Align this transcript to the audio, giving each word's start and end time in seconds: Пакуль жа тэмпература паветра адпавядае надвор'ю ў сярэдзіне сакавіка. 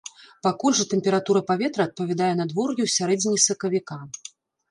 Пакуль 0.45 0.75
жа 0.79 0.85
тэмпература 0.93 1.41
паветра 1.51 1.85
адпавядае 1.89 2.31
надвор'ю 2.41 2.81
ў 2.87 2.93
сярэдзіне 2.97 3.39
сакавіка. 3.49 3.99